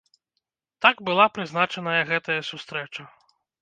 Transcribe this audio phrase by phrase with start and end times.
[0.85, 3.03] Так была прызначаная гэтая сустрэча.